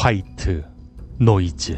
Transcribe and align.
white 0.00 0.64
noise 1.18 1.76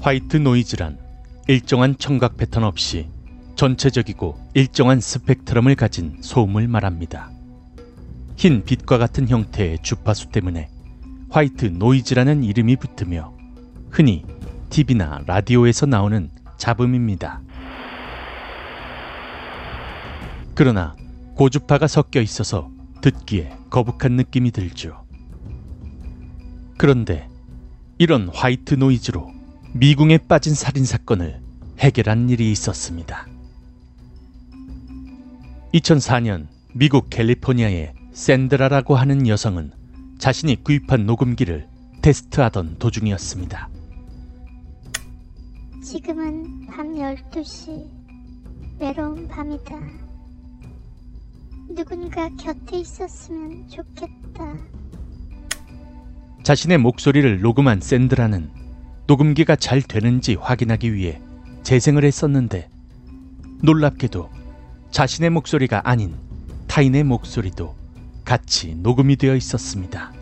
white 0.00 0.36
noise란 0.36 0.98
일정한 1.48 1.96
청각 1.96 2.36
패턴 2.36 2.62
없이 2.62 3.08
전체적이고 3.56 4.38
일정한 4.52 5.00
스펙트럼을 5.00 5.76
가진 5.76 6.18
소음을 6.20 6.68
말합니다. 6.68 7.30
흰 8.36 8.62
빛과 8.64 8.98
같은 8.98 9.28
형태의 9.28 9.78
주파수 9.82 10.28
때문에 10.28 10.68
white 11.30 11.64
noise라는 11.72 12.44
이름이 12.44 12.76
붙으며 12.76 13.32
흔히 13.88 14.26
TV나 14.68 15.22
라디오에서 15.24 15.86
나오는 15.86 16.28
잡음입니다. 16.58 17.40
그러나 20.54 20.94
고주파가 21.34 21.86
섞여 21.86 22.20
있어서 22.20 22.70
듣기에 23.00 23.56
거북한 23.70 24.16
느낌이 24.16 24.50
들죠. 24.50 25.08
그런데 26.80 27.28
이런 27.98 28.30
화이트 28.30 28.76
노이즈로 28.76 29.30
미궁에 29.74 30.16
빠진 30.16 30.54
살인 30.54 30.86
사건을 30.86 31.38
해결한 31.78 32.30
일이 32.30 32.50
있었습니다. 32.52 33.26
2004년 35.74 36.46
미국 36.72 37.10
캘리포니아의 37.10 37.92
샌드라라고 38.14 38.96
하는 38.96 39.28
여성은 39.28 39.72
자신이 40.16 40.64
구입한 40.64 41.04
녹음기를 41.04 41.68
테스트하던 42.00 42.78
도중이었습니다. 42.78 43.68
지금은 45.84 46.66
밤 46.66 46.94
12시. 46.94 47.86
외로운 48.80 49.28
밤이다. 49.28 49.78
누군가 51.74 52.30
곁에 52.36 52.78
있었으면 52.78 53.68
좋겠다. 53.68 54.79
자신의 56.42 56.78
목소리를 56.78 57.40
녹음한 57.40 57.80
샌드라는 57.80 58.50
녹음기가 59.06 59.56
잘 59.56 59.82
되는지 59.82 60.34
확인하기 60.34 60.94
위해 60.94 61.20
재생을 61.62 62.04
했었는데 62.04 62.68
놀랍게도 63.62 64.30
자신의 64.90 65.30
목소리가 65.30 65.82
아닌 65.84 66.14
타인의 66.66 67.04
목소리도 67.04 67.74
같이 68.24 68.74
녹음이 68.76 69.16
되어 69.16 69.34
있었습니다. 69.36 70.12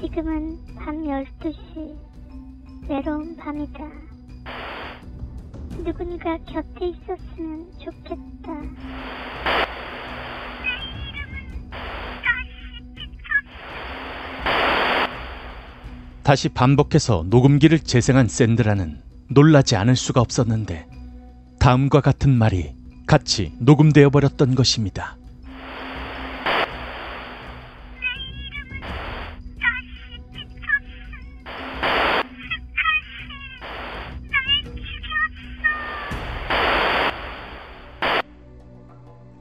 지금은 0.00 0.58
밤 0.76 1.02
12시. 1.02 1.96
외로운 2.88 3.36
밤이다. 3.36 3.80
누군가 5.84 6.38
곁에 6.44 6.88
있었으면 6.88 7.66
좋겠다. 7.78 9.65
다시 16.26 16.48
반복해서 16.48 17.24
녹음기를 17.28 17.78
재생한 17.78 18.26
샌드라는 18.26 19.00
놀라지 19.30 19.76
않을 19.76 19.94
수가 19.94 20.20
없었는데 20.20 20.88
다음과 21.60 22.00
같은 22.00 22.36
말이 22.36 22.74
같이 23.06 23.52
녹음되어 23.60 24.10
버렸던 24.10 24.56
것입니다. 24.56 25.16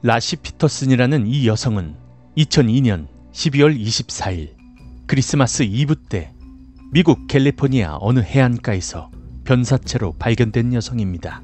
라시 0.03 0.35
피터슨이라는 0.35 1.25
이 1.25 1.47
여성은 1.47 1.95
2002년 2.37 3.07
12월 3.31 3.75
24일 3.75 4.53
크리스마스 5.07 5.63
이브 5.63 5.95
때 5.95 6.34
미국 6.91 7.27
캘리포니아 7.27 7.97
어느 7.99 8.19
해안가에서 8.19 9.09
변사체로 9.43 10.13
발견된 10.13 10.73
여성입니다. 10.73 11.41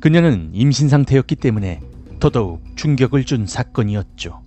그녀는 0.00 0.50
임신 0.52 0.88
상태였기 0.88 1.36
때문에 1.36 1.80
더더욱 2.18 2.62
충격을 2.76 3.24
준 3.24 3.46
사건이었죠. 3.46 4.42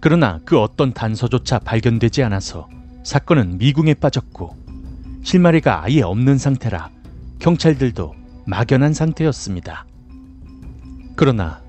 그러나 0.00 0.40
그 0.44 0.58
어떤 0.58 0.92
단서조차 0.92 1.58
발견되지 1.58 2.22
않아서 2.24 2.68
사건은 3.04 3.58
미궁에 3.58 3.94
빠졌고 3.94 4.56
실마리가 5.22 5.84
아예 5.84 6.02
없는 6.02 6.38
상태라 6.38 6.90
경찰들도 7.38 8.14
막연한 8.46 8.94
상태였습니다. 8.94 9.86
그러나 11.16 11.60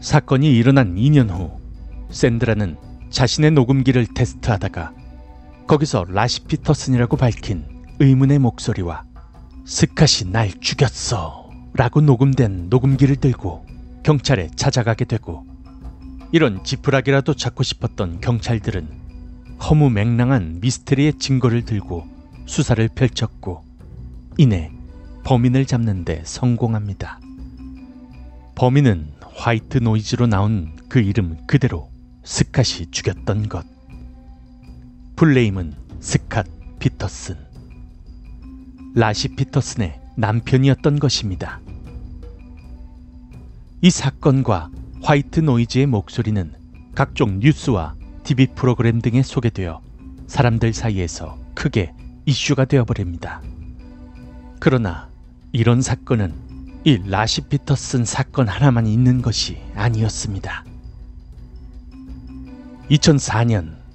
사건이 0.00 0.50
일어난 0.56 0.94
2년 0.96 1.30
후 1.30 1.60
샌드라는 2.10 2.76
자신의 3.10 3.52
녹음기를 3.52 4.06
테스트하다가 4.14 4.92
거기서 5.66 6.04
라시 6.08 6.44
피터슨이라고 6.44 7.16
밝힌 7.16 7.64
의문의 7.98 8.38
목소리와 8.38 9.04
스캇이 9.66 10.30
날 10.30 10.52
죽였어 10.60 11.50
라고 11.74 12.00
녹음된 12.00 12.68
녹음기를 12.68 13.16
들고 13.16 13.66
경찰에 14.04 14.48
찾아가게 14.54 15.04
되고 15.04 15.44
이런 16.30 16.62
지푸라기라도 16.62 17.34
잡고 17.34 17.62
싶었던 17.64 18.20
경찰들은 18.20 18.88
허무맹랑한 19.60 20.60
미스테리의 20.60 21.14
증거를 21.18 21.64
들고 21.64 22.06
수사를 22.46 22.88
펼쳤고 22.88 23.64
이내 24.38 24.70
범인을 25.24 25.66
잡는데 25.66 26.22
성공합니다. 26.24 27.18
범인은 28.54 29.12
white 29.34 29.78
noise로 29.78 30.28
나온 30.28 30.76
그 30.88 31.00
이름 31.00 31.36
그대로 31.46 31.90
스캇이 32.24 32.92
죽였던 32.92 33.48
것. 33.48 33.75
full 35.16 35.36
name은 35.36 35.72
스캇 35.98 36.44
피터슨. 36.78 37.36
라시 38.94 39.28
피터슨의 39.28 39.98
남편이었던 40.18 40.98
것입니다. 40.98 41.58
이 43.80 43.88
사건과 43.88 44.68
white 45.02 45.40
noise의 45.40 45.86
목소리는 45.86 46.52
각종 46.94 47.38
뉴스와 47.38 47.94
TV 48.24 48.48
프로그램 48.54 49.00
등에 49.00 49.22
소개되어 49.22 49.80
사람들 50.26 50.74
사이에서 50.74 51.38
크게 51.54 51.94
이슈가 52.26 52.66
되어버립니다. 52.66 53.40
그러나 54.60 55.08
이런 55.50 55.80
사건은 55.80 56.34
이 56.84 57.00
라시 57.08 57.40
피터슨 57.40 58.04
사건 58.04 58.48
하나만 58.48 58.86
있는 58.86 59.22
것이 59.22 59.62
아니었습니다. 59.76 60.66
2004년 62.90 63.85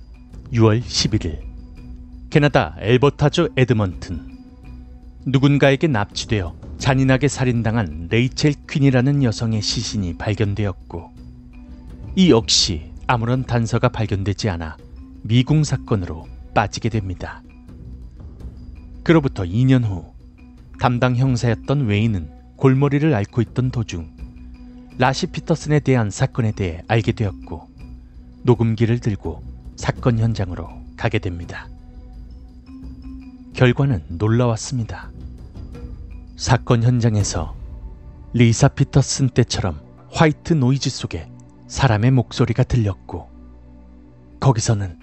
6월 0.53 0.81
11일 0.81 1.39
캐나다 2.29 2.75
엘버타주 2.79 3.51
에드먼튼 3.55 4.37
누군가에게 5.25 5.87
납치되어 5.87 6.53
잔인하게 6.77 7.29
살인당한 7.29 8.09
레이첼 8.11 8.55
퀸이라는 8.69 9.23
여성의 9.23 9.61
시신이 9.61 10.17
발견되었고 10.17 11.09
이 12.17 12.31
역시 12.31 12.91
아무런 13.07 13.45
단서가 13.45 13.87
발견되지 13.87 14.49
않아 14.49 14.75
미궁 15.21 15.63
사건으로 15.63 16.27
빠지게 16.53 16.89
됩니다. 16.89 17.41
그로부터 19.03 19.43
2년 19.43 19.85
후 19.85 20.03
담당 20.81 21.15
형사였던 21.15 21.85
웨이는 21.85 22.29
골머리를 22.57 23.13
앓고 23.13 23.41
있던 23.41 23.71
도중 23.71 24.11
라시 24.97 25.27
피터슨에 25.27 25.79
대한 25.79 26.09
사건에 26.09 26.51
대해 26.51 26.81
알게 26.89 27.13
되었고 27.13 27.69
녹음기를 28.43 28.99
들고 28.99 29.50
사건 29.75 30.19
현장으로 30.19 30.69
가게 30.97 31.19
됩니다. 31.19 31.67
결과는 33.53 34.03
놀라웠습니다. 34.09 35.11
사건 36.35 36.83
현장에서 36.83 37.55
리사 38.33 38.67
피터슨 38.69 39.29
때처럼 39.29 39.79
white 40.11 40.53
noise 40.53 40.89
속에 40.89 41.29
사람의 41.67 42.11
목소리가 42.11 42.63
들렸고 42.63 43.29
거기서는 44.39 44.97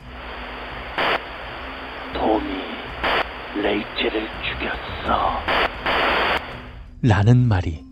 톰이 2.15 2.45
레이첼을 3.63 4.29
죽였어. 4.43 5.39
라는 7.03 7.47
말이 7.47 7.85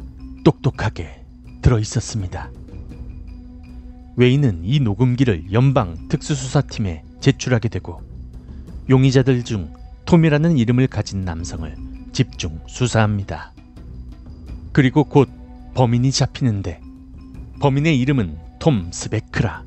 똑똑하게 0.45 1.25
들어 1.63 1.79
있었습니다. 1.79 2.51
웨이는 4.17 4.63
이 4.65 4.81
녹음기를 4.81 5.53
연방 5.53 6.09
특수수사팀에 6.09 7.05
제출하게 7.21 7.69
되고 7.69 8.01
용의자들 8.89 9.45
중 9.45 9.73
톰이라는 10.07 10.57
이름을 10.57 10.87
가진 10.87 11.21
남성을 11.23 11.75
집중 12.13 12.61
수사합니다. 12.67 13.53
그리고 14.73 15.05
곧 15.05 15.29
범인이 15.75 16.11
잡히는데 16.13 16.81
범인의 17.61 17.99
이름은 18.01 18.39
톰 18.59 18.91
스베크라. 18.91 19.65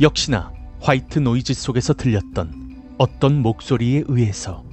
역시나 0.00 0.52
white 0.80 1.18
noise 1.18 1.52
속에서 1.54 1.92
들렸던 1.94 2.94
어떤 2.98 3.42
목소리에 3.42 4.04
의해서 4.06 4.64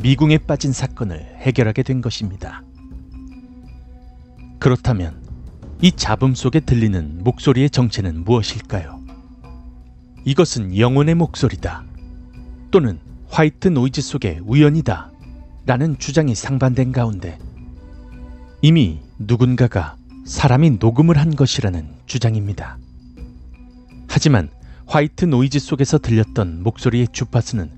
미궁에 0.00 0.38
빠진 0.38 0.72
사건을 0.72 1.18
해결하게 1.38 1.82
된 1.82 2.00
것입니다. 2.00 2.62
그렇다면 4.58 5.25
이 5.82 5.92
잡음 5.92 6.34
속에 6.34 6.60
들리는 6.60 7.22
목소리의 7.22 7.68
정체는 7.68 8.24
무엇일까요? 8.24 8.98
이것은 10.24 10.78
영혼의 10.78 11.14
목소리다. 11.14 11.84
또는 12.70 12.98
white 13.28 13.68
noise 13.68 14.00
속의 14.00 14.40
우연이다. 14.46 15.10
라는 15.66 15.98
주장이 15.98 16.34
상반된 16.34 16.92
가운데 16.92 17.38
이미 18.62 19.00
누군가가 19.18 19.96
사람이 20.24 20.78
녹음을 20.80 21.18
한 21.18 21.36
것이라는 21.36 21.86
주장입니다. 22.06 22.78
하지만 24.08 24.48
white 24.86 25.26
noise 25.26 25.58
속에서 25.58 25.98
들렸던 25.98 26.62
목소리의 26.62 27.08
주파수는 27.12 27.70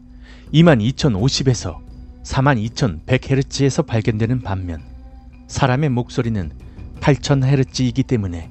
22,050에서 0.52 1.78
42,100Hz에서 2.22 3.84
발견되는 3.84 4.42
반면 4.42 4.82
사람의 5.48 5.88
목소리는 5.88 6.52
8,000Hz이기 7.00 8.06
때문에 8.06 8.50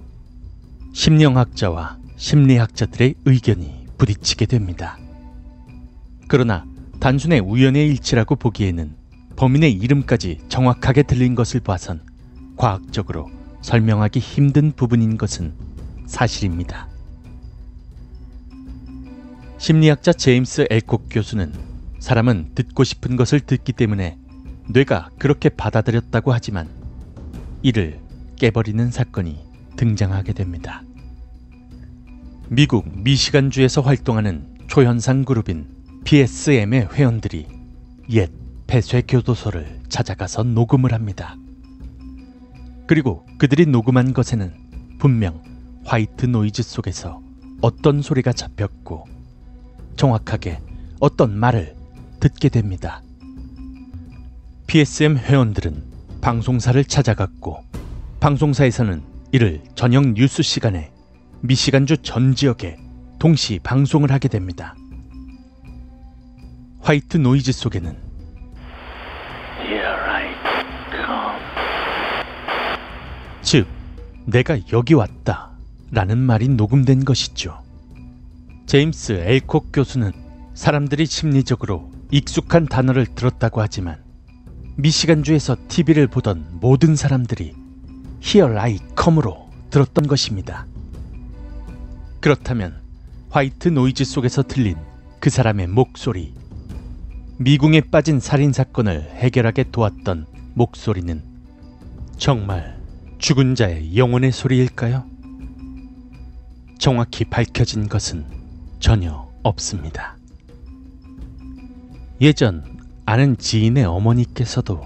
심령학자와 0.94 1.98
심리학자들의 2.16 3.16
의견이 3.26 3.86
부딪히게 3.98 4.46
됩니다. 4.46 4.98
그러나 6.28 6.66
단순의 7.00 7.40
우연의 7.40 7.88
일치라고 7.90 8.36
보기에는 8.36 8.96
범인의 9.36 9.72
이름까지 9.74 10.40
정확하게 10.50 11.04
들린 11.04 11.36
것을 11.36 11.60
봐선 11.60 12.02
과학적으로 12.56 13.30
설명하기 13.62 14.20
힘든 14.20 14.72
부분인 14.72 15.18
것은 15.18 15.54
사실입니다. 16.08 16.88
심리학자 19.60 20.14
제임스 20.14 20.68
엘콕 20.70 21.08
교수는 21.10 21.54
사람은 22.00 22.52
듣고 22.56 22.84
싶은 22.84 23.16
것을 23.16 23.40
듣기 23.40 23.74
때문에 23.74 24.18
뇌가 24.70 25.10
그렇게 25.20 25.50
받아들였다고 25.50 26.34
하지만 26.34 26.70
이를 27.62 28.00
깨버리는 28.38 28.92
사건이 28.92 29.40
등장하게 29.76 30.34
됩니다. 30.34 30.84
미국 32.50 32.88
미시간주에서 33.04 33.82
활동하는 33.82 34.56
초현상 34.68 35.26
그룹인 35.26 35.68
PSM의 36.06 36.90
회원들이 36.94 37.48
옛 38.12 38.32
폐쇄 38.68 39.02
교도소를 39.02 39.82
찾아가서 39.90 40.44
녹음을 40.44 40.94
합니다. 40.94 41.36
그리고 42.86 43.26
그들이 43.38 43.66
녹음한 43.66 44.14
것에는 44.14 44.54
분명 45.00 45.42
white 45.86 46.28
noise 46.28 46.64
속에서 46.64 47.22
어떤 47.62 48.02
소리가 48.02 48.34
잡혔고 48.34 49.06
정확하게 49.96 50.60
어떤 51.00 51.38
말을 51.38 51.76
듣게 52.20 52.50
됩니다. 52.50 53.02
PSM 54.68 55.18
회원들은 55.18 55.84
방송사를 56.22 56.84
찾아갔고 56.86 57.64
방송사에서는 58.20 59.04
이를 59.32 59.62
저녁 59.76 60.14
뉴스 60.14 60.42
시간에 60.42 60.92
미시간주 61.42 61.98
전 61.98 62.34
지역에 62.34 62.78
동시 63.20 63.60
방송을 63.62 64.12
하게 64.12 64.28
됩니다. 64.28 64.76
white 66.82 67.18
noise 67.18 67.52
속에는. 67.52 67.96
즉, 73.44 73.68
내가 74.26 74.58
여기 74.74 74.94
왔다 74.94 75.52
라는 75.92 76.18
말이 76.18 76.50
녹음된 76.50 77.06
것이죠. 77.06 77.62
제임스 78.66 79.14
엘콕 79.26 79.70
교수는 79.72 80.12
사람들이 80.54 81.06
심리적으로 81.06 81.92
익숙한 82.12 82.66
단어를 82.66 83.06
들었다고 83.06 83.62
하지만 83.62 84.04
미시간주에서 84.76 85.56
TV를 85.68 86.08
보던 86.08 86.58
모든 86.60 86.96
사람들이 86.96 87.67
Here 88.24 88.58
I 88.58 88.80
come으로 89.00 89.50
들었던 89.70 90.08
것입니다. 90.08 90.66
그렇다면 92.20 92.82
white 93.30 93.70
noise 93.70 94.06
속에서 94.06 94.44
들린 94.44 94.76
그 95.20 95.30
사람의 95.30 95.68
목소리, 95.68 96.34
미궁에 97.38 97.82
빠진 97.82 98.20
살인 98.20 98.52
사건을 98.52 99.12
해결하게 99.16 99.66
도왔던 99.72 100.26
목소리는 100.56 101.24
정말 102.18 102.80
죽은 103.20 103.56
자의 103.56 103.96
영혼의 103.98 104.32
소리일까요? 104.32 105.06
정확히 106.80 107.26
밝혀진 107.26 107.88
것은 107.88 108.26
전혀 108.80 109.28
없습니다. 109.44 110.18
예전 112.22 112.64
아는 113.06 113.38
지인의 113.38 113.86
어머니께서도 113.86 114.82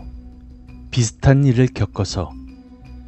비슷한 0.92 1.46
일을 1.46 1.68
겪어서 1.68 2.34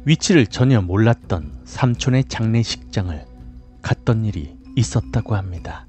위치를 0.06 0.46
전혀 0.46 0.82
몰랐던 0.82 1.62
삼촌의 1.64 2.24
장례식장을 2.24 3.24
갔던 3.80 4.24
일이 4.26 4.54
있었다고 4.76 5.34
합니다. 5.34 5.86